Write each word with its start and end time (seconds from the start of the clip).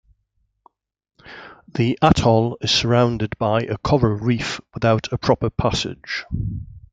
The 1.71 1.99
atoll 2.01 2.57
is 2.61 2.71
surrounded 2.71 3.37
by 3.37 3.61
a 3.61 3.77
coral 3.77 4.17
reef 4.17 4.59
without 4.73 5.13
a 5.13 5.19
proper 5.19 5.51
passage. 5.51 6.25